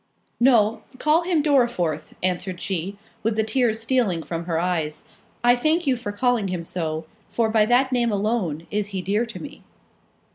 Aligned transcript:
"No, 0.39 0.81
call 0.97 1.21
him 1.21 1.43
Dorriforth," 1.43 2.15
answered 2.23 2.59
she, 2.59 2.97
with 3.21 3.35
the 3.35 3.43
tears 3.43 3.79
stealing 3.79 4.23
from 4.23 4.45
her 4.45 4.57
eyes; 4.59 5.07
"I 5.43 5.55
thank 5.55 5.85
you 5.85 5.95
for 5.95 6.11
calling 6.11 6.47
him 6.47 6.63
so; 6.63 7.05
for 7.29 7.49
by 7.51 7.67
that 7.67 7.91
name 7.91 8.11
alone, 8.11 8.65
is 8.71 8.87
he 8.87 9.03
dear 9.03 9.27
to 9.27 9.39
me." 9.39 9.61